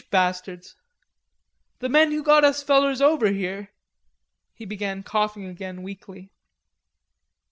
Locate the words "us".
2.43-2.63